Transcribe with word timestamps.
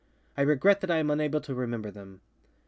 I 0.35 0.41
regret 0.41 0.81
that 0.81 0.89
I 0.89 0.97
am 0.97 1.11
unable 1.11 1.41
to 1.41 1.53
remember 1.53 1.91
them. 1.91 2.21